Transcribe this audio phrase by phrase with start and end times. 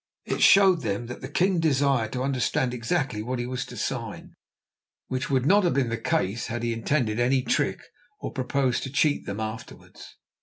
[0.25, 4.33] It showed them that the king desired to understand exactly what he was to sign,
[5.09, 7.81] which would not have been the case had he intended any trick
[8.19, 10.15] or proposed to cheat them afterwards.